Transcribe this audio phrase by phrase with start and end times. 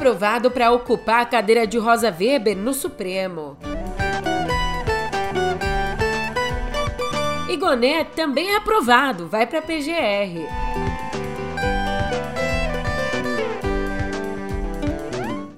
[0.00, 3.58] aprovado para ocupar a cadeira de Rosa Weber no Supremo.
[7.50, 10.48] Igoné também é aprovado, vai para a PGR.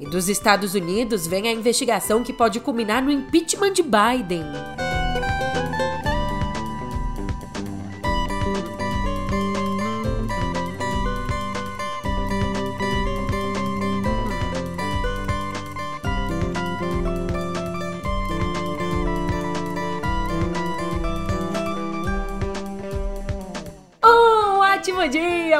[0.01, 4.72] E dos Estados Unidos vem a investigação que pode culminar no impeachment de Biden.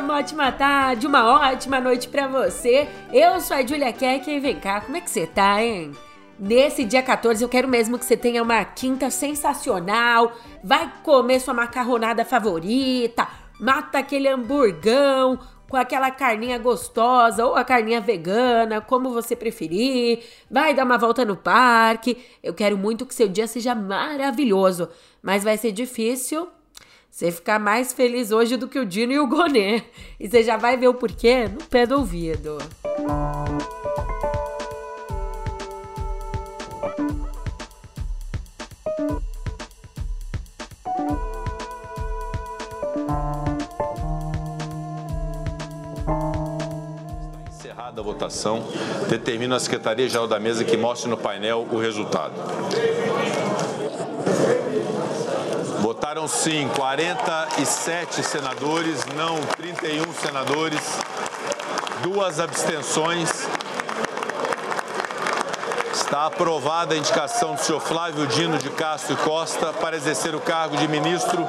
[0.03, 2.89] Uma ótima tarde, uma ótima noite para você.
[3.13, 5.93] Eu sou a Julia Keck e vem cá, como é que você tá, hein?
[6.39, 11.55] Nesse dia 14 eu quero mesmo que você tenha uma quinta sensacional, vai comer sua
[11.55, 13.29] macarronada favorita,
[13.61, 15.39] mata aquele hamburgão
[15.71, 21.25] com aquela carninha gostosa ou a carninha vegana, como você preferir, vai dar uma volta
[21.25, 22.19] no parque.
[22.43, 24.89] Eu quero muito que seu dia seja maravilhoso,
[25.23, 26.49] mas vai ser difícil
[27.13, 29.83] você ficar mais feliz hoje do que o Dino e o Gonê.
[30.19, 32.57] E você já vai ver o porquê no pé do ouvido.
[47.51, 48.67] Encerrada a votação,
[49.11, 52.33] determina a Secretaria-Geral da Mesa que mostre no painel o resultado.
[56.03, 60.81] Votaram sim 47 senadores, não 31 senadores,
[62.03, 63.31] duas abstenções.
[65.95, 70.41] Está aprovada a indicação do senhor Flávio Dino de Castro e Costa para exercer o
[70.41, 71.47] cargo de ministro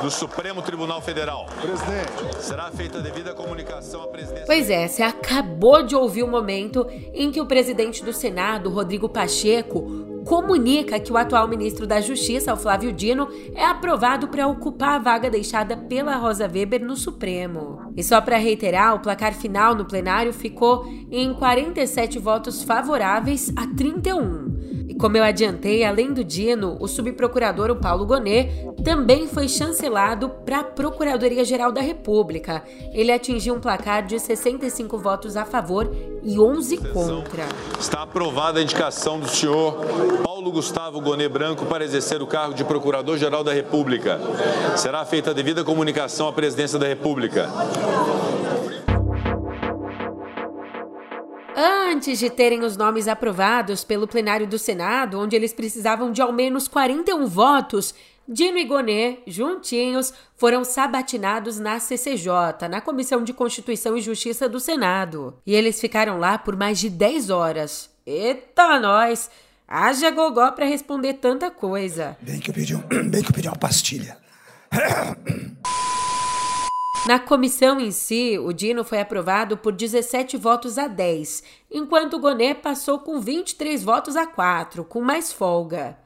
[0.00, 1.46] do Supremo Tribunal Federal.
[1.60, 2.44] Presidente.
[2.44, 4.46] Será feita a devida comunicação à presidência.
[4.46, 9.08] Pois é, você acabou de ouvir o momento em que o presidente do Senado, Rodrigo
[9.08, 14.96] Pacheco, comunica que o atual ministro da Justiça, o Flávio Dino, é aprovado para ocupar
[14.96, 17.92] a vaga deixada pela Rosa Weber no Supremo.
[17.96, 23.68] E só para reiterar, o placar final no plenário ficou em 47 votos favoráveis a
[23.68, 24.55] 31.
[24.98, 28.50] Como eu adiantei, além do Dino, o subprocurador o Paulo Gonet
[28.82, 32.62] também foi chancelado para a Procuradoria-Geral da República.
[32.92, 35.90] Ele atingiu um placar de 65 votos a favor
[36.22, 37.46] e 11 contra.
[37.78, 39.76] Está aprovada a indicação do senhor
[40.22, 44.18] Paulo Gustavo Gonet Branco para exercer o cargo de Procurador-Geral da República.
[44.76, 47.50] Será feita a devida comunicação à Presidência da República.
[51.58, 56.30] Antes de terem os nomes aprovados pelo plenário do Senado, onde eles precisavam de ao
[56.30, 57.94] menos 41 votos,
[58.28, 64.60] Dino e Gonet, juntinhos, foram sabatinados na CCJ, na Comissão de Constituição e Justiça do
[64.60, 65.38] Senado.
[65.46, 67.88] E eles ficaram lá por mais de 10 horas.
[68.04, 69.30] Eita, nós!
[69.66, 72.18] Haja gogó para responder tanta coisa.
[72.20, 74.18] Bem que eu pedi, um, bem que eu pedi uma pastilha.
[77.06, 81.40] Na comissão em si, o Dino foi aprovado por 17 votos a 10,
[81.70, 85.96] enquanto o Gonet passou com 23 votos a 4, com mais folga.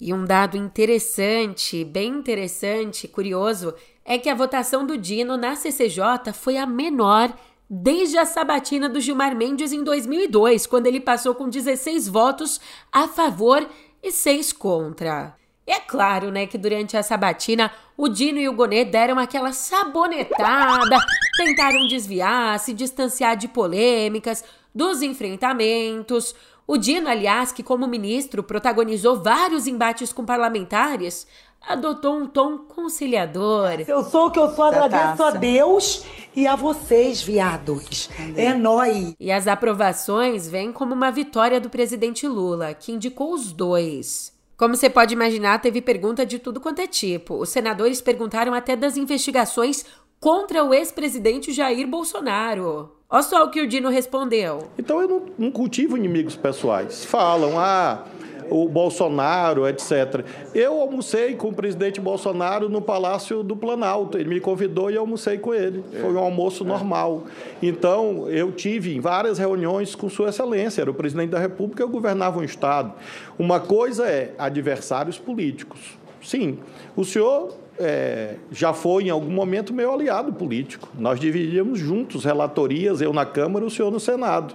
[0.00, 6.32] E um dado interessante, bem interessante, curioso, é que a votação do Dino na CCJ
[6.32, 7.36] foi a menor
[7.68, 12.58] desde a sabatina do Gilmar Mendes em 2002, quando ele passou com 16 votos
[12.90, 13.68] a favor
[14.02, 15.36] e 6 contra.
[15.66, 20.96] É claro, né, que durante a sabatina o Dino e o Gonet deram aquela sabonetada,
[21.36, 26.34] tentaram desviar, se distanciar de polêmicas, dos enfrentamentos.
[26.68, 31.26] O Dino, aliás, que como ministro protagonizou vários embates com parlamentares,
[31.66, 33.84] adotou um tom conciliador.
[33.88, 36.04] Eu sou o que eu sou, agradeço a Deus
[36.34, 38.08] e a vocês, viados.
[38.36, 39.14] É nóis.
[39.18, 44.35] E as aprovações vêm como uma vitória do presidente Lula, que indicou os dois.
[44.56, 47.34] Como você pode imaginar, teve pergunta de tudo quanto é tipo.
[47.34, 49.84] Os senadores perguntaram até das investigações
[50.18, 52.90] contra o ex-presidente Jair Bolsonaro.
[53.08, 54.70] Olha só o que o Dino respondeu.
[54.78, 57.04] Então eu não, não cultivo inimigos pessoais.
[57.04, 58.04] Falam, ah,
[58.50, 60.24] o Bolsonaro, etc.
[60.54, 64.18] Eu almocei com o presidente Bolsonaro no Palácio do Planalto.
[64.18, 65.82] Ele me convidou e eu almocei com ele.
[66.00, 66.66] Foi um almoço é.
[66.66, 67.24] normal.
[67.62, 70.82] Então, eu tive várias reuniões com Sua Excelência.
[70.82, 72.92] Era o presidente da República, eu governava um Estado.
[73.38, 75.96] Uma coisa é adversários políticos.
[76.22, 76.58] Sim,
[76.96, 80.88] o senhor é, já foi em algum momento meu aliado político.
[80.98, 84.54] Nós dividíamos juntos relatorias, eu na Câmara, o senhor no Senado.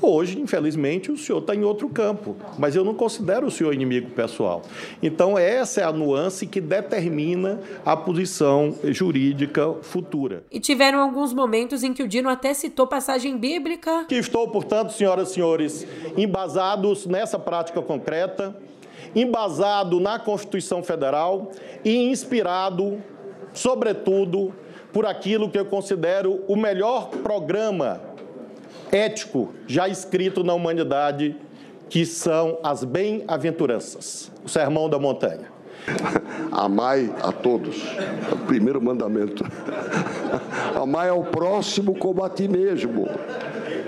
[0.00, 4.10] Hoje, infelizmente, o senhor está em outro campo, mas eu não considero o senhor inimigo
[4.10, 4.62] pessoal.
[5.02, 10.44] Então, essa é a nuance que determina a posição jurídica futura.
[10.50, 14.04] E tiveram alguns momentos em que o Dino até citou passagem bíblica.
[14.06, 18.56] Que estou, portanto, senhoras e senhores, embasados nessa prática concreta,
[19.14, 21.50] embasado na Constituição Federal
[21.84, 23.02] e inspirado,
[23.54, 24.52] sobretudo,
[24.92, 28.05] por aquilo que eu considero o melhor programa
[28.92, 31.36] ético já escrito na humanidade,
[31.88, 35.54] que são as bem-aventuranças, o sermão da montanha.
[36.50, 37.76] Amai a todos,
[38.30, 39.44] é o primeiro mandamento.
[40.74, 43.08] Amai ao próximo como a ti mesmo.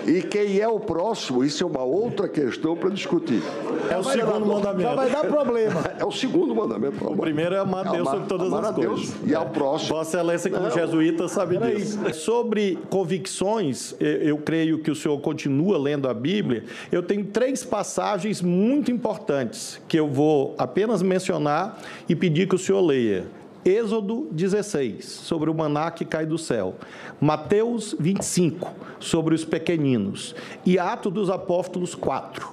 [0.09, 3.43] E quem é o próximo, isso é uma outra questão para discutir.
[3.91, 4.83] É o segundo mandamento.
[4.83, 5.89] Já vai dar problema.
[5.99, 7.05] É o segundo mandamento.
[7.05, 9.15] O primeiro é amar Deus sobre todas as coisas.
[9.27, 9.97] e ao próximo.
[9.97, 11.99] Vossa Excelência, como Não, jesuíta, sabe disso.
[12.15, 16.65] Sobre convicções, eu creio que o senhor continua lendo a Bíblia.
[16.93, 22.59] Eu tenho três passagens muito importantes que eu vou apenas mencionar e pedir que o
[22.59, 23.27] senhor leia.
[23.65, 26.77] Êxodo 16, sobre o maná que cai do céu.
[27.21, 30.35] Mateus 25, sobre os pequeninos.
[30.65, 32.49] E Atos dos Apóstolos 4.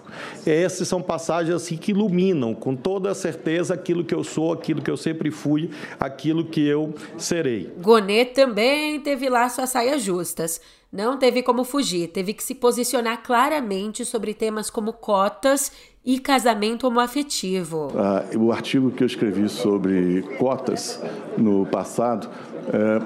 [0.46, 4.90] Essas são passagens assim que iluminam com toda certeza aquilo que eu sou, aquilo que
[4.90, 5.70] eu sempre fui,
[6.00, 7.72] aquilo que eu serei.
[7.80, 10.60] Gonet também teve lá suas saias justas.
[10.92, 15.72] Não teve como fugir, teve que se posicionar claramente sobre temas como cotas
[16.06, 17.92] e casamento homoafetivo.
[17.96, 21.02] Ah, o artigo que eu escrevi sobre cotas
[21.38, 22.30] no passado
[22.68, 23.00] é,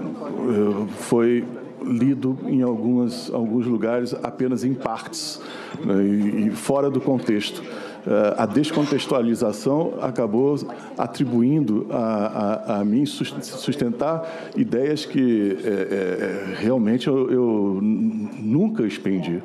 [0.97, 1.45] foi
[1.81, 5.41] lido em algumas, alguns lugares apenas em partes
[5.83, 7.63] né, e, e fora do contexto.
[8.07, 10.55] Eh, a descontextualização acabou
[10.97, 19.41] atribuindo a, a, a mim sustentar ideias que é, é, realmente eu, eu, nunca expendi.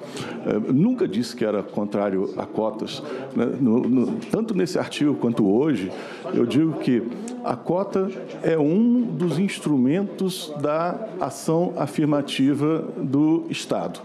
[0.46, 3.02] É, nunca disse que era contrário a cotas.
[3.34, 3.46] Né?
[3.60, 5.90] No, no, tanto nesse artigo quanto hoje,
[6.32, 7.02] eu digo que
[7.44, 8.08] a cota
[8.42, 14.00] é um dos instrumentos da ação afirmativa do Estado.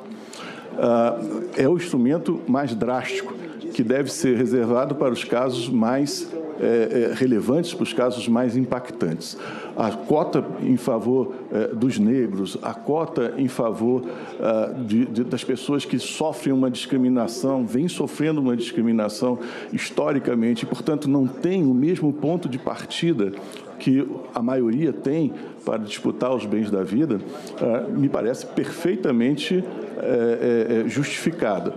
[1.58, 3.34] É o instrumento mais drástico
[3.80, 6.30] que deve ser reservado para os casos mais
[6.60, 9.38] é, é, relevantes, para os casos mais impactantes.
[9.78, 14.04] A cota em favor é, dos negros, a cota em favor
[14.42, 19.40] ah, de, de, das pessoas que sofrem uma discriminação, vêm sofrendo uma discriminação
[19.72, 23.32] historicamente, e, portanto, não tem o mesmo ponto de partida
[23.80, 24.06] que
[24.36, 25.34] a maioria tem
[25.64, 27.22] para disputar os bens da vida,
[27.62, 29.64] ah, me parece perfeitamente
[29.98, 31.74] é, é, justificada.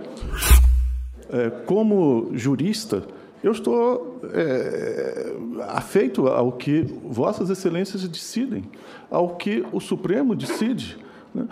[1.33, 3.03] É, como jurista,
[3.43, 5.33] eu estou é,
[5.69, 8.63] afeito ao que Vossas Excelências decidem,
[9.09, 10.95] ao que o Supremo decide.
[11.33, 11.47] Né?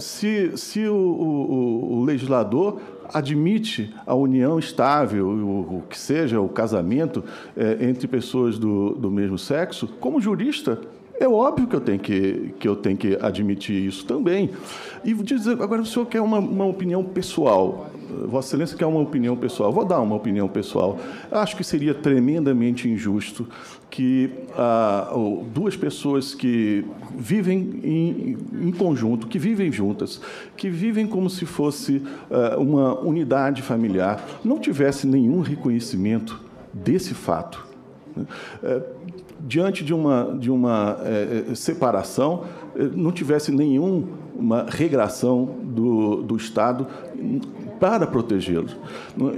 [0.00, 2.80] se, se o, o, o, legislador
[3.12, 7.22] admite a união estável, o, o que seja o casamento
[7.54, 10.80] é, entre pessoas do, do mesmo sexo, como jurista,
[11.18, 14.50] é óbvio que eu tenho que, que, eu tenho que admitir isso também.
[15.04, 17.90] E dizer, agora o senhor quer uma, uma opinião pessoal.
[18.26, 19.72] Vossa Excelência quer uma opinião pessoal.
[19.72, 20.98] Vou dar uma opinião pessoal.
[21.30, 23.48] Acho que seria tremendamente injusto
[23.90, 25.12] que ah,
[25.52, 26.84] duas pessoas que
[27.16, 28.38] vivem em,
[28.68, 30.20] em, conjunto, que vivem juntas,
[30.56, 36.40] que vivem como se fosse ah, uma unidade familiar, não tivessem nenhum reconhecimento
[36.72, 37.64] desse fato.
[38.62, 38.82] É,
[39.46, 46.86] diante de uma, de uma é, separação, é, não tivesse nenhuma regração do, do Estado
[47.78, 48.76] para protegê-los.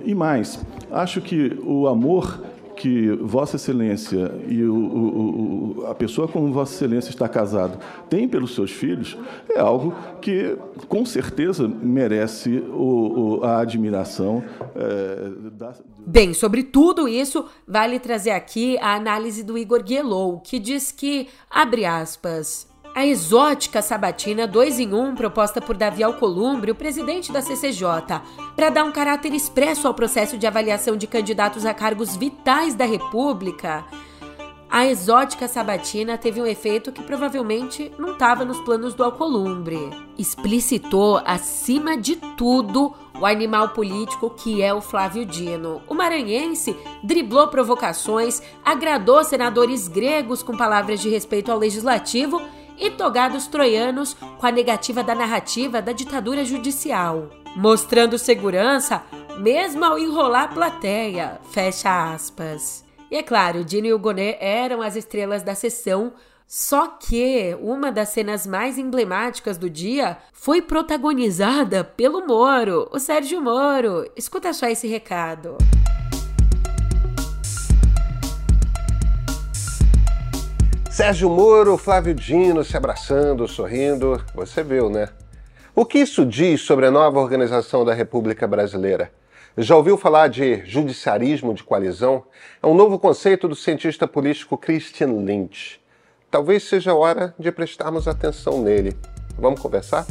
[0.04, 2.40] E mais, acho que o amor
[2.76, 7.78] que Vossa Excelência e o, o, a pessoa com Vossa Excelência está casado
[8.08, 9.16] tem pelos seus filhos
[9.48, 10.56] é algo que,
[10.88, 14.42] com certeza, merece o, a admiração
[14.74, 15.74] é, da...
[16.06, 21.28] Bem, sobre tudo isso, vale trazer aqui a análise do Igor Guelou, que diz que,
[21.50, 27.30] abre aspas, a exótica sabatina 2 em 1 um, proposta por Davi Alcolumbre, o presidente
[27.30, 28.22] da CCJ,
[28.56, 32.86] para dar um caráter expresso ao processo de avaliação de candidatos a cargos vitais da
[32.86, 33.84] República,
[34.70, 39.90] a exótica sabatina teve um efeito que provavelmente não estava nos planos do Alcolumbre.
[40.16, 45.82] Explicitou, acima de tudo, o animal político que é o Flávio Dino.
[45.86, 52.40] O maranhense driblou provocações, agradou senadores gregos com palavras de respeito ao legislativo
[52.78, 59.02] e togados troianos com a negativa da narrativa da ditadura judicial, mostrando segurança
[59.38, 61.40] mesmo ao enrolar a plateia.
[61.50, 62.84] Fecha aspas.
[63.10, 66.12] E é claro, Dino e o Gonet eram as estrelas da sessão,
[66.46, 73.40] só que uma das cenas mais emblemáticas do dia foi protagonizada pelo Moro, o Sérgio
[73.40, 74.08] Moro.
[74.16, 75.56] Escuta só esse recado.
[80.96, 84.18] Sérgio Moro, Flávio Dino se abraçando, sorrindo.
[84.34, 85.10] Você viu, né?
[85.74, 89.12] O que isso diz sobre a nova organização da República Brasileira?
[89.58, 92.24] Já ouviu falar de judiciarismo de coalizão?
[92.62, 95.78] É um novo conceito do cientista político Christian Lynch.
[96.30, 98.96] Talvez seja hora de prestarmos atenção nele.
[99.38, 100.06] Vamos conversar?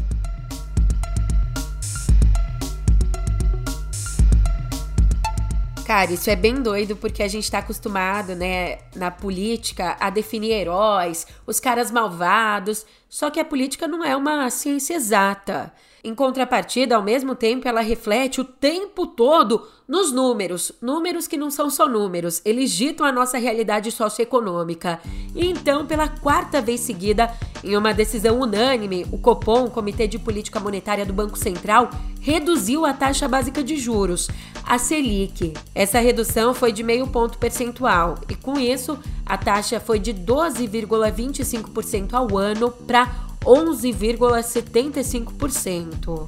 [5.86, 10.52] Cara, isso é bem doido porque a gente tá acostumado, né, na política a definir
[10.52, 15.72] heróis, os caras malvados, só que a política não é uma ciência exata.
[16.06, 20.72] Em contrapartida, ao mesmo tempo, ela reflete o tempo todo nos números.
[20.80, 25.00] Números que não são só números, eles ditam a nossa realidade socioeconômica.
[25.34, 27.34] E então, pela quarta vez seguida,
[27.64, 31.90] em uma decisão unânime, o Copom, o Comitê de Política Monetária do Banco Central,
[32.22, 34.28] reduziu a taxa básica de juros,
[34.64, 35.56] a Selic.
[35.74, 38.96] Essa redução foi de meio ponto percentual e, com isso,
[39.26, 46.28] a taxa foi de 12,25% ao ano para 11,75%.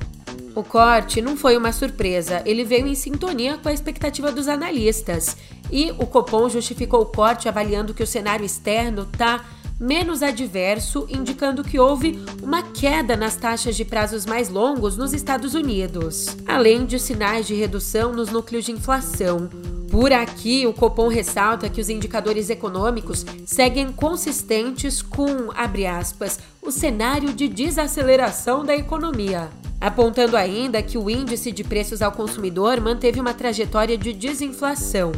[0.56, 5.38] O corte não foi uma surpresa, ele veio em sintonia com a expectativa dos analistas.
[5.72, 9.46] E o Copom justificou o corte avaliando que o cenário externo está
[9.79, 15.53] menos adverso, indicando que houve uma queda nas taxas de prazos mais longos nos Estados
[15.53, 19.50] Unidos, além de sinais de redução nos núcleos de inflação.
[19.89, 26.72] Por aqui, o Copom ressalta que os indicadores econômicos seguem consistentes com, abre aspas, o
[26.72, 33.19] cenário de desaceleração da economia, apontando ainda que o índice de preços ao consumidor manteve
[33.22, 35.12] uma trajetória de desinflação.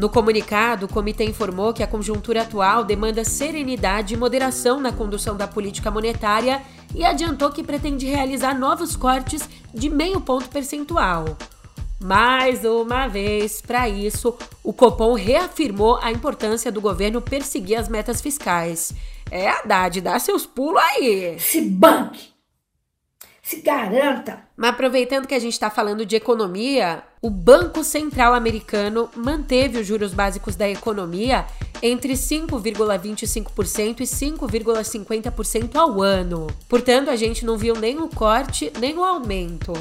[0.00, 5.36] No comunicado, o comitê informou que a conjuntura atual demanda serenidade e moderação na condução
[5.36, 6.62] da política monetária
[6.94, 11.36] e adiantou que pretende realizar novos cortes de meio ponto percentual.
[12.02, 18.22] Mais uma vez, para isso, o Copom reafirmou a importância do governo perseguir as metas
[18.22, 18.94] fiscais.
[19.30, 21.38] É, Haddad, dá seus pulos aí.
[21.38, 22.39] Se banque!
[23.50, 24.44] Se garanta!
[24.56, 29.86] Mas aproveitando que a gente está falando de economia, o Banco Central Americano manteve os
[29.88, 31.44] juros básicos da economia
[31.82, 36.46] entre 5,25% e 5,50% ao ano.
[36.68, 39.72] Portanto, a gente não viu nem o corte nem o aumento.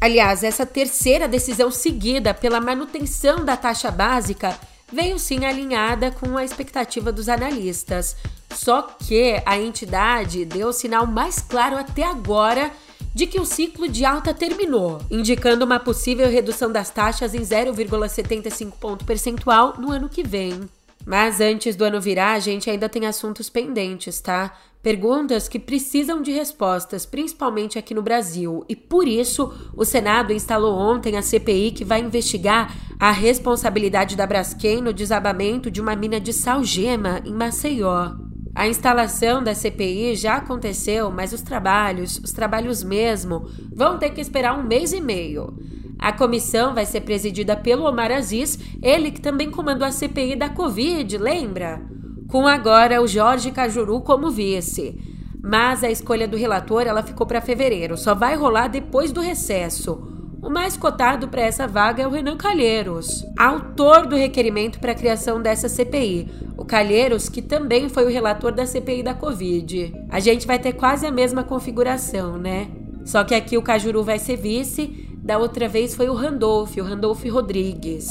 [0.00, 4.56] Aliás, essa terceira decisão seguida pela manutenção da taxa básica
[4.92, 8.14] veio sim alinhada com a expectativa dos analistas.
[8.54, 12.70] Só que a entidade deu o sinal mais claro até agora
[13.16, 18.72] de que o ciclo de alta terminou, indicando uma possível redução das taxas em 0,75
[18.72, 20.68] ponto percentual no ano que vem.
[21.06, 24.54] Mas antes do ano virar, a gente ainda tem assuntos pendentes, tá?
[24.82, 30.76] Perguntas que precisam de respostas, principalmente aqui no Brasil, e por isso o Senado instalou
[30.76, 36.20] ontem a CPI que vai investigar a responsabilidade da Braskem no desabamento de uma mina
[36.20, 38.25] de salgema em Maceió.
[38.56, 44.20] A instalação da CPI já aconteceu, mas os trabalhos, os trabalhos mesmo, vão ter que
[44.20, 45.56] esperar um mês e meio.
[45.98, 50.48] A comissão vai ser presidida pelo Omar Aziz, ele que também comandou a CPI da
[50.48, 51.94] Covid, lembra?
[52.28, 54.98] com agora o Jorge Cajuru como vice.
[55.42, 60.15] Mas a escolha do relator ela ficou para fevereiro, só vai rolar depois do recesso.
[60.46, 64.94] O mais cotado para essa vaga é o Renan Calheiros, autor do requerimento para a
[64.94, 66.30] criação dessa CPI.
[66.56, 69.92] O Calheiros, que também foi o relator da CPI da Covid.
[70.08, 72.68] A gente vai ter quase a mesma configuração, né?
[73.04, 76.84] Só que aqui o Cajuru vai ser vice, da outra vez foi o Randolph, o
[76.84, 78.06] Randolph Rodrigues.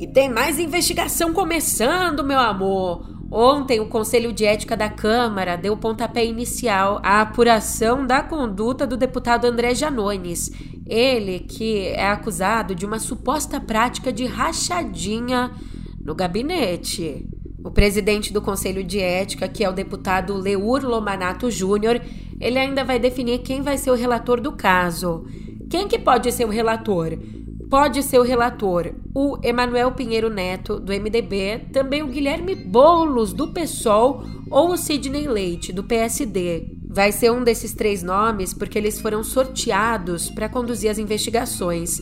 [0.00, 3.14] E tem mais investigação começando, meu amor.
[3.30, 8.96] Ontem, o Conselho de Ética da Câmara deu pontapé inicial à apuração da conduta do
[8.96, 10.50] deputado André Janones.
[10.86, 15.50] Ele que é acusado de uma suposta prática de rachadinha
[16.00, 17.26] no gabinete.
[17.64, 22.00] O presidente do Conselho de Ética, que é o deputado Leur Lomanato Júnior,
[22.38, 25.24] ele ainda vai definir quem vai ser o relator do caso.
[25.70, 27.16] Quem que pode ser o relator?
[27.74, 33.48] pode ser o relator o Emanuel Pinheiro Neto, do MDB, também o Guilherme Boulos, do
[33.48, 36.73] PSOL, ou o Sidney Leite, do PSD.
[36.94, 41.98] Vai ser um desses três nomes porque eles foram sorteados para conduzir as investigações.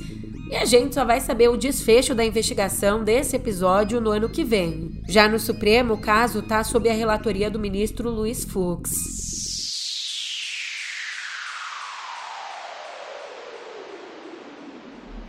[0.51, 4.45] E a gente só vai saber o desfecho da investigação desse episódio no ano que
[4.45, 5.01] vem.
[5.09, 8.91] Já no Supremo, o caso está sob a relatoria do ministro Luiz Fux.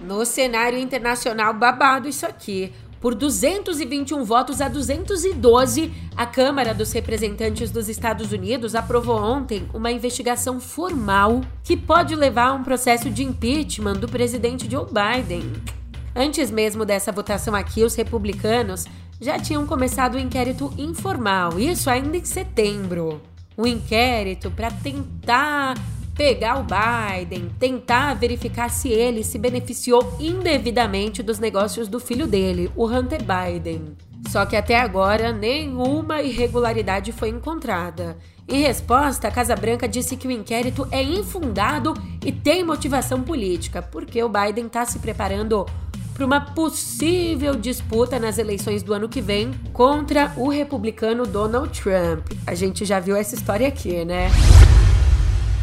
[0.01, 2.74] No cenário internacional babado isso aqui.
[3.03, 9.91] Por 221 votos a 212, a Câmara dos Representantes dos Estados Unidos aprovou ontem uma
[9.91, 15.51] investigação formal que pode levar a um processo de impeachment do presidente Joe Biden.
[16.15, 18.86] Antes mesmo dessa votação aqui, os republicanos
[19.19, 23.22] já tinham começado o inquérito informal, isso ainda em setembro.
[23.57, 25.75] O inquérito para tentar
[26.15, 32.72] pegar o Biden, tentar verificar se ele se beneficiou indevidamente dos negócios do filho dele,
[32.75, 33.96] o Hunter Biden.
[34.29, 38.17] Só que até agora nenhuma irregularidade foi encontrada.
[38.48, 41.93] Em resposta, a Casa Branca disse que o inquérito é infundado
[42.24, 45.65] e tem motivação política, porque o Biden está se preparando
[46.13, 52.27] para uma possível disputa nas eleições do ano que vem contra o republicano Donald Trump.
[52.46, 54.29] A gente já viu essa história aqui, né?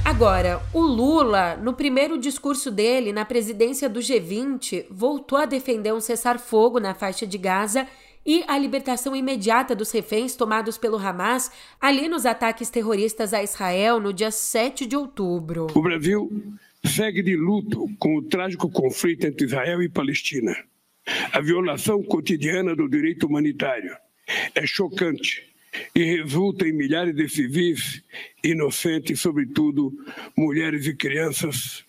[0.04, 6.00] Agora, o Lula, no primeiro discurso dele na presidência do G20, voltou a defender um
[6.00, 7.87] cessar-fogo na faixa de Gaza
[8.25, 14.00] e a libertação imediata dos reféns tomados pelo Hamas ali nos ataques terroristas a Israel
[14.00, 15.69] no dia 7 de outubro.
[15.75, 16.30] O Brasil
[16.85, 20.57] segue de luto com o trágico conflito entre Israel e Palestina.
[21.33, 23.95] A violação cotidiana do direito humanitário
[24.54, 25.50] é chocante
[25.94, 28.02] e resulta em milhares de civis
[28.42, 29.92] inocentes, sobretudo
[30.36, 31.84] mulheres e crianças.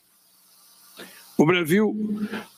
[1.37, 1.95] O Brasil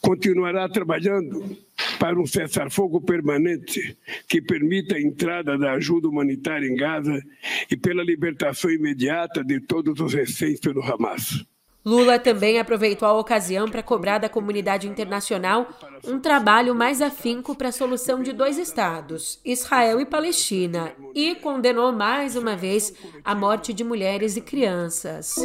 [0.01, 1.57] continuará trabalhando
[1.99, 7.21] para um cessar-fogo permanente que permita a entrada da ajuda humanitária em Gaza
[7.71, 11.45] e pela libertação imediata de todos os reféns pelo Hamas.
[11.85, 15.67] Lula também aproveitou a ocasião para cobrar da comunidade internacional
[16.05, 21.91] um trabalho mais afinco para a solução de dois estados, Israel e Palestina, e condenou
[21.91, 25.35] mais uma vez a morte de mulheres e crianças.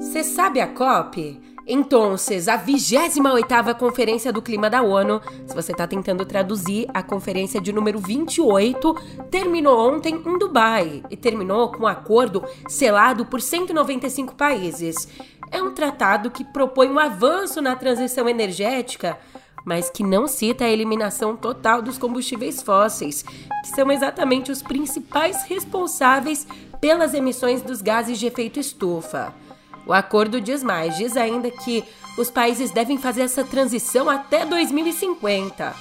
[0.00, 1.55] Você sabe a COP?
[1.68, 7.60] Então, a 28ª Conferência do Clima da ONU, se você está tentando traduzir, a conferência
[7.60, 8.94] de número 28
[9.32, 15.08] terminou ontem em Dubai e terminou com um acordo selado por 195 países.
[15.50, 19.18] É um tratado que propõe um avanço na transição energética,
[19.64, 25.42] mas que não cita a eliminação total dos combustíveis fósseis, que são exatamente os principais
[25.42, 26.46] responsáveis
[26.80, 29.34] pelas emissões dos gases de efeito estufa.
[29.86, 31.84] O acordo diz mais, diz ainda que
[32.18, 35.74] os países devem fazer essa transição até 2050,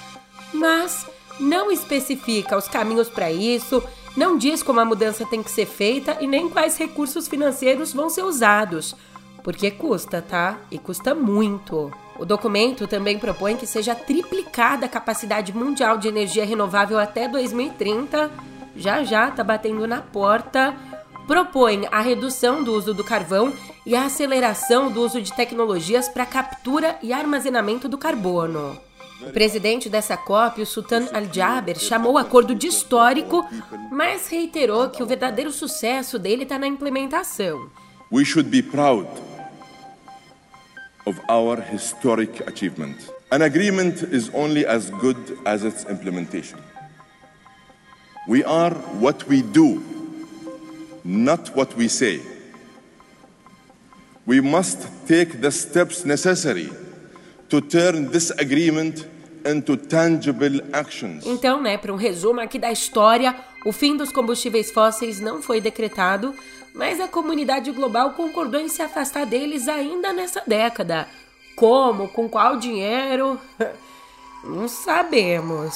[0.54, 1.06] mas
[1.40, 3.84] não especifica os caminhos para isso,
[4.16, 8.10] não diz como a mudança tem que ser feita e nem quais recursos financeiros vão
[8.10, 8.96] ser usados,
[9.44, 10.58] porque custa, tá?
[10.70, 11.92] E custa muito.
[12.18, 18.32] O documento também propõe que seja triplicada a capacidade mundial de energia renovável até 2030.
[18.76, 20.76] Já já tá batendo na porta
[21.28, 23.52] propõe a redução do uso do carvão
[23.86, 28.80] e a aceleração do uso de tecnologias para captura e armazenamento do carbono.
[29.22, 33.46] O presidente dessa COP, o Sultan Al-Jaber, chamou o acordo de histórico,
[33.92, 37.70] mas reiterou que o verdadeiro sucesso dele está na implementação.
[38.12, 39.08] We should be proud
[41.06, 42.98] of our historic achievement.
[43.32, 46.60] An agreement is only as good as its implementation.
[48.28, 49.82] We are what we do
[51.06, 52.20] not what we say.
[54.28, 56.72] We must take the steps necessary
[57.48, 59.08] to turn this agreement
[59.46, 61.24] into tangible actions.
[61.28, 65.62] Então, né, para um resumo aqui da história, o fim dos combustíveis fósseis não foi
[65.62, 66.34] decretado,
[66.74, 71.08] mas a comunidade global concordou em se afastar deles ainda nessa década.
[71.56, 72.10] Como?
[72.10, 73.40] Com qual dinheiro?
[74.44, 75.76] não sabemos.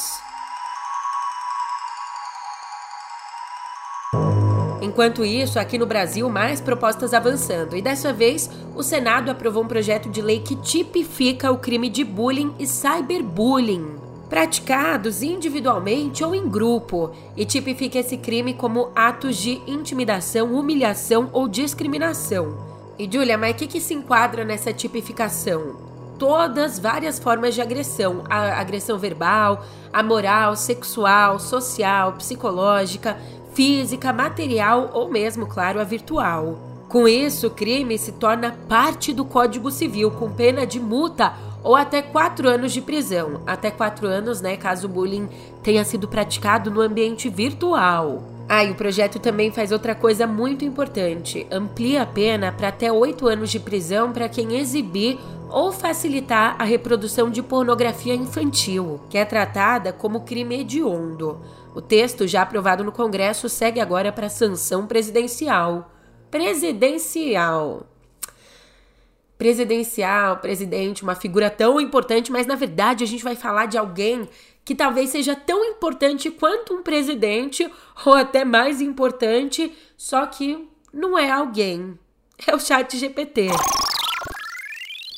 [4.89, 7.78] Enquanto isso, aqui no Brasil, mais propostas avançando.
[7.78, 12.04] E dessa vez, o Senado aprovou um projeto de lei que tipifica o crime de
[12.04, 13.97] bullying e cyberbullying,
[14.28, 21.47] praticados individualmente ou em grupo, e tipifica esse crime como atos de intimidação, humilhação ou
[21.47, 22.58] discriminação.
[22.97, 25.88] E Julia, mas o que, que se enquadra nessa tipificação?
[26.19, 33.17] todas várias formas de agressão: a agressão verbal, a moral, sexual, social, psicológica,
[33.60, 36.58] física, material ou mesmo, claro, a virtual.
[36.88, 41.76] Com isso, o crime se torna parte do Código Civil, com pena de multa ou
[41.76, 43.41] até quatro anos de prisão.
[43.45, 45.28] Até quatro anos, né, caso o bullying
[45.62, 48.24] tenha sido praticado no ambiente virtual.
[48.48, 52.89] Ah, e o projeto também faz outra coisa muito importante: amplia a pena para até
[52.89, 55.19] oito anos de prisão para quem exibir
[55.50, 61.39] ou facilitar a reprodução de pornografia infantil, que é tratada como crime hediondo.
[61.73, 65.91] O texto, já aprovado no Congresso, segue agora para sanção presidencial.
[66.32, 67.86] Presidencial.
[69.38, 74.27] presidencial, presidente, uma figura tão importante, mas na verdade a gente vai falar de alguém
[74.65, 77.67] que talvez seja tão importante quanto um presidente,
[78.05, 81.97] ou até mais importante, só que não é alguém.
[82.45, 83.47] É o Chat GPT.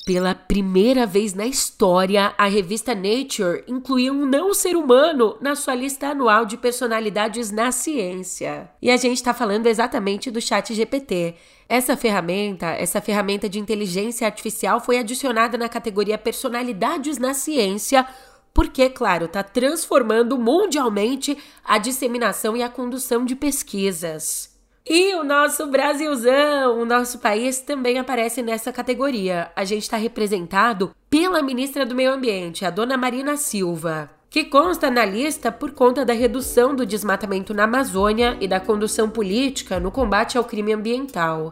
[0.04, 5.76] Pela primeira vez na história, a revista Nature incluiu um não ser humano na sua
[5.76, 8.68] lista anual de personalidades na ciência.
[8.82, 11.36] E a gente está falando exatamente do Chat GPT.
[11.70, 18.08] Essa ferramenta, essa ferramenta de inteligência artificial foi adicionada na categoria Personalidades na Ciência
[18.54, 24.51] porque, claro, está transformando mundialmente a disseminação e a condução de pesquisas.
[24.88, 29.52] E o nosso Brasilzão, o nosso país também aparece nessa categoria.
[29.56, 34.90] A gente está representado pela ministra do Meio Ambiente, a dona Marina Silva, que consta
[34.90, 39.92] na lista por conta da redução do desmatamento na Amazônia e da condução política no
[39.92, 41.52] combate ao crime ambiental.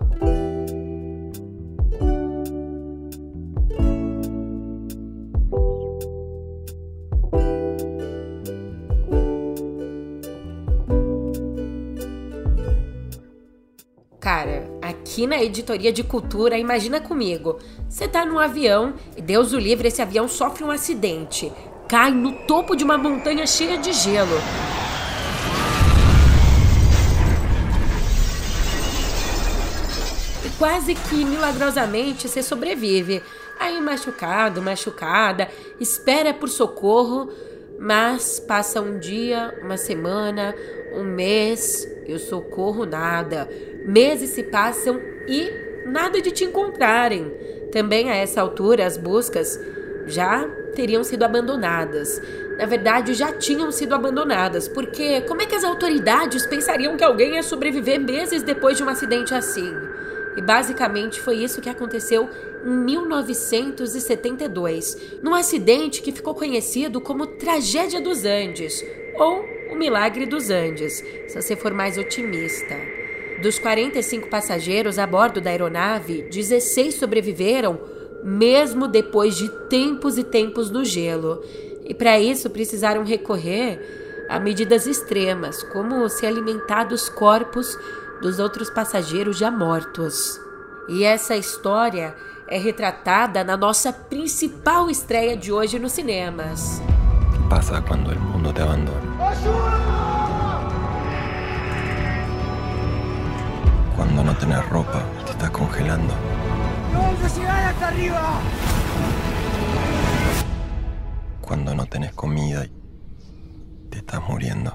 [15.29, 17.59] Na editoria de cultura, imagina comigo.
[17.87, 21.53] Você tá num avião e Deus o livre, esse avião sofre um acidente.
[21.87, 24.35] Cai no topo de uma montanha cheia de gelo.
[30.43, 33.21] E quase que milagrosamente você sobrevive.
[33.59, 35.47] Aí machucado, machucada,
[35.79, 37.29] espera por socorro,
[37.77, 40.55] mas passa um dia, uma semana,
[40.95, 43.47] um mês e o socorro nada.
[43.85, 45.53] Meses se passam e
[45.85, 47.31] nada de te encontrarem.
[47.71, 49.57] Também a essa altura, as buscas
[50.07, 52.21] já teriam sido abandonadas.
[52.57, 57.35] Na verdade, já tinham sido abandonadas, porque como é que as autoridades pensariam que alguém
[57.35, 59.71] ia sobreviver meses depois de um acidente assim?
[60.35, 62.27] E basicamente foi isso que aconteceu
[62.65, 68.83] em 1972, num acidente que ficou conhecido como Tragédia dos Andes,
[69.17, 72.98] ou o Milagre dos Andes, se você for mais otimista.
[73.41, 77.79] Dos 45 passageiros a bordo da aeronave, 16 sobreviveram,
[78.23, 81.41] mesmo depois de tempos e tempos no gelo.
[81.85, 87.77] E para isso precisaram recorrer a medidas extremas, como se alimentar dos corpos
[88.21, 90.39] dos outros passageiros já mortos.
[90.89, 92.15] E essa história
[92.47, 96.81] é retratada na nossa principal estreia de hoje nos cinemas.
[97.27, 100.08] O que passa quando o mundo te abandona?
[103.99, 106.13] Cuando no tenés ropa y te estás congelando.
[106.93, 108.41] ¡Vamos a llegar hasta arriba!
[111.41, 112.71] Cuando no tenés comida y
[113.89, 114.73] te estás muriendo.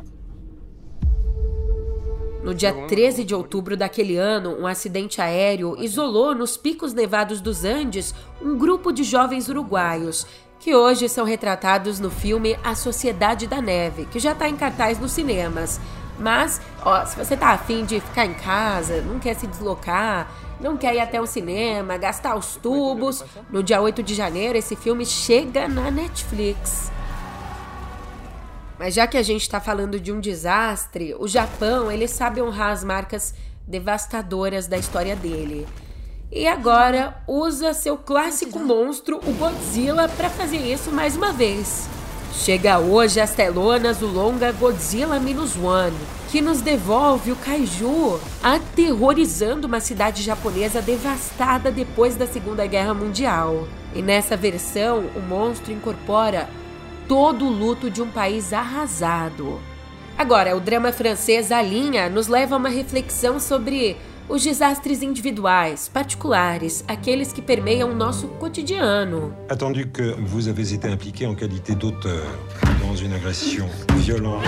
[2.43, 7.65] No dia 13 de outubro daquele ano, um acidente aéreo isolou nos picos nevados dos
[7.65, 10.27] Andes um grupo de jovens uruguaios,
[10.61, 14.99] que hoje são retratados no filme A Sociedade da Neve, que já está em cartaz
[14.99, 15.81] nos cinemas.
[16.19, 20.77] Mas, ó, se você tá afim de ficar em casa, não quer se deslocar, não
[20.77, 25.05] quer ir até o cinema, gastar os tubos, no dia 8 de janeiro esse filme
[25.05, 26.91] chega na Netflix.
[28.79, 32.73] Mas já que a gente está falando de um desastre, o Japão ele sabe honrar
[32.73, 33.35] as marcas
[33.67, 35.67] devastadoras da história dele.
[36.31, 41.89] E agora usa seu clássico monstro, o Godzilla, para fazer isso mais uma vez.
[42.33, 45.97] Chega hoje às telonas o longa Godzilla Minus One,
[46.35, 53.69] que nos devolve o kaiju aterrorizando uma cidade japonesa devastada depois da Segunda Guerra Mundial.
[53.95, 56.51] E nessa versão, o monstro incorpora
[57.07, 59.61] todo o luto de um país arrasado.
[60.19, 63.97] Agora, o drama francês A Linha nos leva a uma reflexão sobre
[64.29, 69.33] os desastres individuais, particulares, aqueles que permeiam o nosso cotidiano.
[69.49, 72.27] Attendu que vous avez été impliqué en qualité d'auteur
[72.81, 73.69] dans une agression
[73.99, 74.43] violente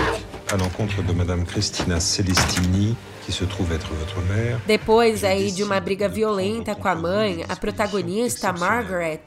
[0.51, 4.59] à l'encontre de Madame Cristina Celestini, que se trouve être votre mère.
[4.65, 9.21] Depois aí de uma briga violenta com a mãe, a protagonista Margaret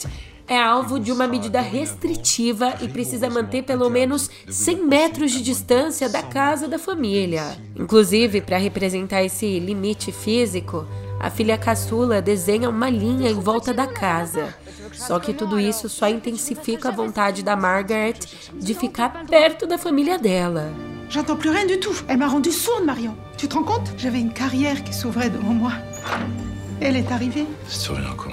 [0.48, 6.08] é alvo de uma medida restritiva e precisa manter pelo menos 100 metros de distância
[6.08, 7.56] da casa da família.
[7.76, 10.86] Inclusive, para representar esse limite físico,
[11.20, 14.52] a filha caçula desenha uma linha em volta da casa.
[14.92, 18.18] Só que tudo isso só intensifica a vontade da Margaret
[18.54, 20.89] de ficar perto da família dela.
[21.10, 21.94] J'entends plus rien du tout.
[22.06, 23.16] Elle m'a rendu sourde, Marion.
[23.36, 23.92] Tu te rends compte?
[23.98, 25.72] J'avais une carrière qui s'ouvrait devant moi.
[26.80, 27.46] Elle est arrivée.
[27.68, 28.30] Tu reviens encore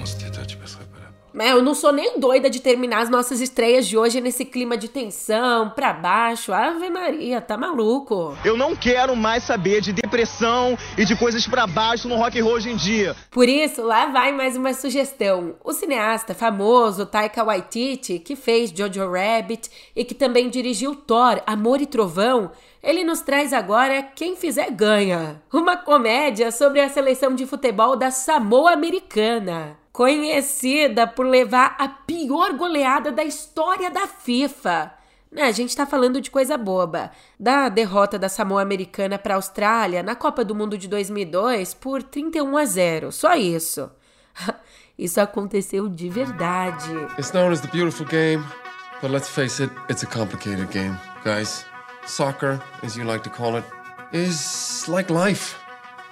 [1.38, 4.76] Mas eu não sou nem doida de terminar as nossas estreias de hoje nesse clima
[4.76, 6.52] de tensão, pra baixo.
[6.52, 8.36] Ave Maria, tá maluco.
[8.44, 12.42] Eu não quero mais saber de depressão e de coisas pra baixo no rock and
[12.42, 13.14] roll hoje em dia.
[13.30, 15.54] Por isso, lá vai mais uma sugestão.
[15.62, 21.80] O cineasta famoso Taika Waititi, que fez Jojo Rabbit e que também dirigiu Thor, Amor
[21.80, 22.50] e Trovão,
[22.82, 28.10] ele nos traz agora Quem Fizer Ganha, uma comédia sobre a seleção de futebol da
[28.10, 34.92] Samoa Americana conhecida por levar a pior goleada da história da FIFA.
[35.28, 37.10] Né, a gente tá falando de coisa boba.
[37.38, 42.00] Da derrota da Samoa Americana para a Austrália na Copa do Mundo de 2002 por
[42.00, 43.10] 31 a 0.
[43.10, 43.90] Só isso.
[44.96, 46.92] Isso aconteceu de verdade.
[47.18, 48.44] It's known as the beautiful game,
[49.00, 51.64] but let's face it, it's a complicated game, guys.
[52.06, 53.64] Soccer, as you like to call it,
[54.12, 55.56] is like life.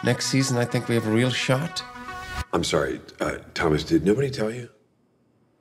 [0.03, 1.85] Next season, I think we have a real shot.
[2.57, 4.71] I'm sorry, uh, Thomas, did nobody tell you?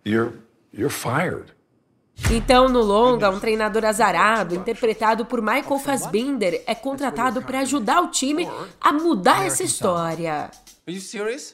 [0.05, 0.31] You're,
[0.71, 1.51] you're fired.
[2.31, 8.07] Então, no longa, um treinador azarado, interpretado por Michael Fassbinder, é contratado para ajudar o
[8.07, 8.47] time
[8.79, 10.49] a mudar essa história.
[10.87, 11.53] Are you serious?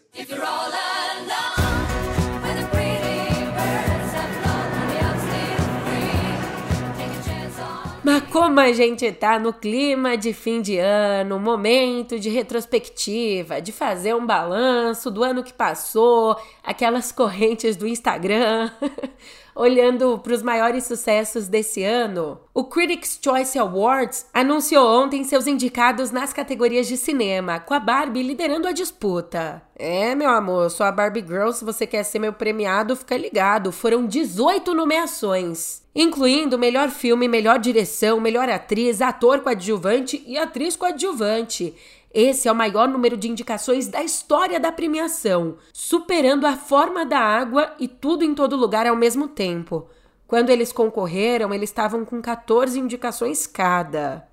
[8.32, 14.16] Como a gente tá no clima de fim de ano, momento de retrospectiva, de fazer
[14.16, 18.70] um balanço do ano que passou, aquelas correntes do Instagram,
[19.56, 26.12] olhando para os maiores sucessos desse ano, o Critics' Choice Awards anunciou ontem seus indicados
[26.12, 29.62] nas categorias de cinema, com a Barbie liderando a disputa.
[29.78, 33.72] É, meu amor, sou a Barbie Girl, se você quer ser meu premiado, fica ligado,
[33.72, 41.76] foram 18 nomeações incluindo melhor filme, melhor direção, melhor atriz, ator coadjuvante e atriz coadjuvante.
[42.14, 47.20] Esse é o maior número de indicações da história da premiação, superando a forma da
[47.20, 49.88] água e tudo em todo lugar ao mesmo tempo.
[50.28, 54.28] Quando eles concorreram, eles estavam com 14 indicações cada.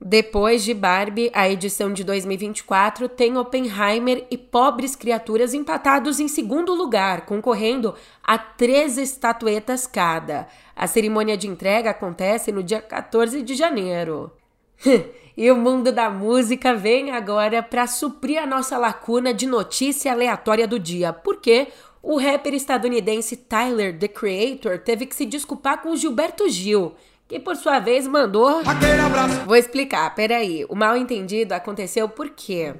[0.00, 6.74] Depois de Barbie, a edição de 2024 tem Oppenheimer e Pobres Criaturas empatados em segundo
[6.74, 10.46] lugar, concorrendo a três estatuetas cada.
[10.76, 14.30] A cerimônia de entrega acontece no dia 14 de janeiro.
[15.36, 20.66] e o mundo da música vem agora para suprir a nossa lacuna de notícia aleatória
[20.66, 21.68] do dia, porque
[22.02, 26.94] o rapper estadunidense Tyler, The Creator, teve que se desculpar com Gilberto Gil
[27.34, 28.62] que por sua vez mandou.
[29.44, 30.64] Vou explicar, peraí.
[30.68, 32.72] O mal entendido aconteceu porque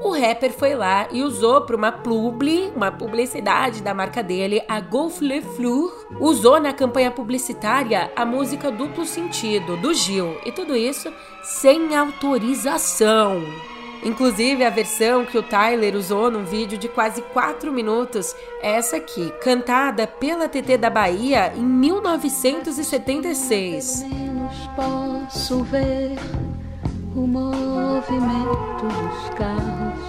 [0.00, 4.80] o rapper foi lá e usou para uma publi, uma publicidade da marca dele, a
[4.80, 10.38] Golf Le Fleur, usou na campanha publicitária a música Duplo Sentido, do Gil.
[10.46, 13.42] E tudo isso sem autorização.
[14.04, 18.96] Inclusive, a versão que o Tyler usou num vídeo de quase 4 minutos é essa
[18.96, 24.04] aqui, cantada pela TT da Bahia em 1976.
[24.74, 26.16] Posso ver
[27.14, 30.00] o movimento dos carros.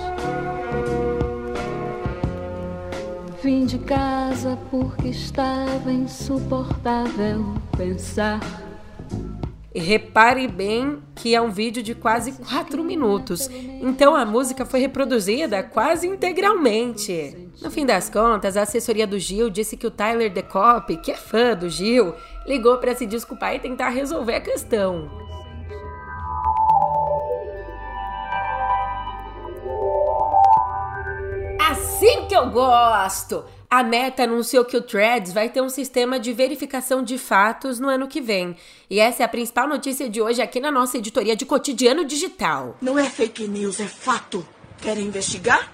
[3.43, 8.39] Vim de casa porque estava insuportável pensar
[9.79, 13.49] repare bem que é um vídeo de quase 4 minutos,
[13.81, 17.49] então a música foi reproduzida quase integralmente.
[17.61, 21.11] No fim das contas, a assessoria do Gil disse que o Tyler The Cop, que
[21.11, 22.13] é fã do Gil,
[22.45, 25.09] ligou para se desculpar e tentar resolver a questão.
[31.59, 33.43] Assim que eu gosto!
[33.75, 37.89] A Meta anunciou que o Threads vai ter um sistema de verificação de fatos no
[37.89, 38.55] ano que vem.
[38.87, 42.77] E essa é a principal notícia de hoje aqui na nossa editoria de Cotidiano Digital.
[42.79, 44.45] Não é fake news, é fato.
[44.79, 45.73] Querem investigar?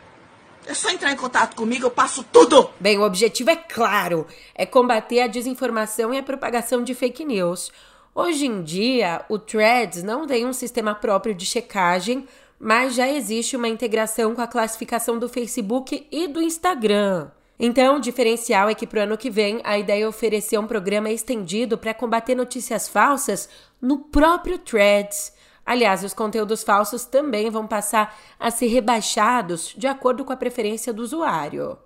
[0.65, 2.69] É só entrar em contato comigo, eu passo tudo!
[2.79, 7.69] Bem, o objetivo é claro: é combater a desinformação e a propagação de fake news.
[8.15, 12.25] Hoje em dia, o Threads não tem um sistema próprio de checagem,
[12.57, 17.29] mas já existe uma integração com a classificação do Facebook e do Instagram.
[17.59, 20.65] Então, o diferencial é que para o ano que vem a ideia é oferecer um
[20.65, 23.49] programa estendido para combater notícias falsas
[23.81, 25.33] no próprio Threads.
[25.65, 30.93] Aliás, os conteúdos falsos também vão passar a ser rebaixados de acordo com a preferência
[30.93, 31.77] do usuário.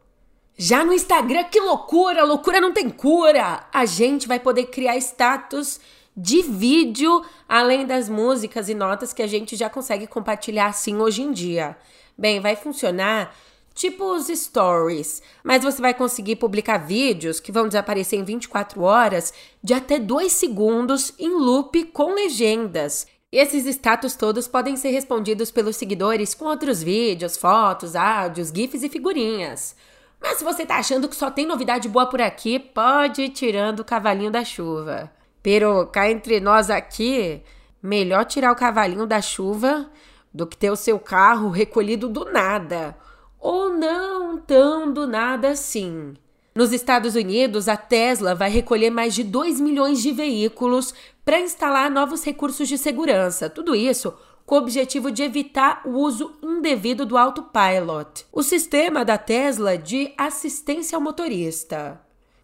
[0.56, 2.24] Já no Instagram, que loucura!
[2.24, 3.66] Loucura não tem cura!
[3.74, 5.80] A gente vai poder criar status
[6.16, 11.24] de vídeo, além das músicas e notas que a gente já consegue compartilhar assim hoje
[11.24, 11.76] em dia.
[12.16, 13.36] Bem, vai funcionar
[13.74, 19.34] tipo os stories, mas você vai conseguir publicar vídeos que vão desaparecer em 24 horas
[19.64, 23.08] de até 2 segundos em loop com legendas.
[23.32, 28.90] Esses status todos podem ser respondidos pelos seguidores com outros vídeos, fotos, áudios, GIFs e
[28.90, 29.76] figurinhas.
[30.22, 33.80] Mas se você tá achando que só tem novidade boa por aqui, pode ir tirando
[33.80, 35.12] o cavalinho da chuva.
[35.42, 37.42] Pero cá entre nós aqui,
[37.82, 39.90] melhor tirar o cavalinho da chuva
[40.34, 42.96] do que ter o seu carro recolhido do nada.
[43.44, 46.14] Ou não tão do nada assim.
[46.56, 50.94] Nos Estados Unidos, a Tesla vai recolher mais de 2 milhões de veículos
[51.26, 53.50] para instalar novos recursos de segurança.
[53.50, 54.14] Tudo isso
[54.46, 60.14] com o objetivo de evitar o uso indevido do autopilot, o sistema da Tesla de
[60.18, 62.00] assistência ao motorista.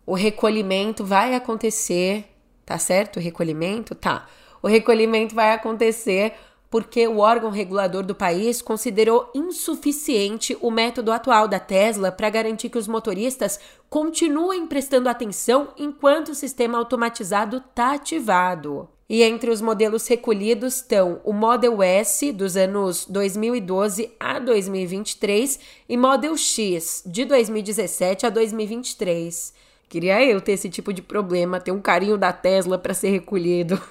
[0.06, 2.26] O recolhimento vai acontecer,
[2.66, 3.18] tá certo?
[3.18, 3.96] O recolhimento?
[3.96, 4.28] Tá.
[4.62, 6.34] O recolhimento vai acontecer
[6.70, 12.70] porque o órgão regulador do país considerou insuficiente o método atual da Tesla para garantir
[12.70, 18.88] que os motoristas continuem prestando atenção enquanto o sistema automatizado está ativado.
[19.10, 25.98] E entre os modelos recolhidos estão o Model S dos anos 2012 a 2023 e
[25.98, 29.52] Model X de 2017 a 2023.
[29.90, 33.82] Queria eu ter esse tipo de problema, ter um carinho da Tesla para ser recolhido.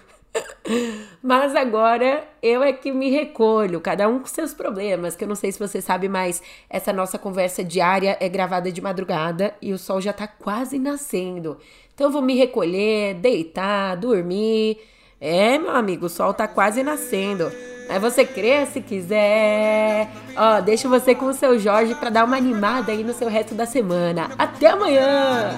[1.23, 5.35] Mas agora eu é que me recolho, cada um com seus problemas, que eu não
[5.35, 9.79] sei se você sabe, mas essa nossa conversa diária é gravada de madrugada e o
[9.79, 11.59] sol já tá quase nascendo.
[11.95, 14.79] Então eu vou me recolher, deitar, dormir
[15.21, 17.51] é, meu amigo, o sol tá quase nascendo.
[17.89, 20.09] Mas você crê se quiser.
[20.37, 23.55] Ó, deixo você com o seu Jorge para dar uma animada aí no seu resto
[23.55, 24.31] da semana.
[24.39, 25.51] Até amanhã!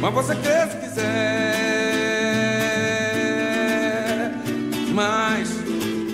[0.00, 1.87] Mas você crê se quiser.
[4.98, 5.50] Mas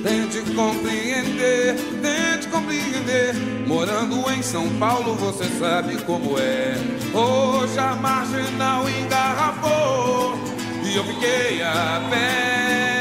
[0.02, 3.32] tente compreender, tente compreender.
[3.66, 6.74] Morando em São Paulo, você sabe como é.
[7.14, 10.38] Hoje a marginal engarrafou.
[10.84, 12.93] E eu fiquei a pé